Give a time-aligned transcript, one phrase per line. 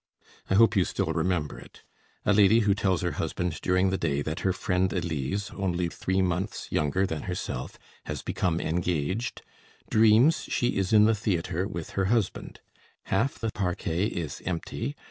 [0.49, 1.83] I hope you still remember it.
[2.25, 6.23] A lady who tells her husband during the day that her friend Elise, only three
[6.23, 9.43] months younger than herself, has become engaged,
[9.91, 12.61] dreams she is in the theatre with her husband.
[13.13, 14.95] Half the parquet is empty.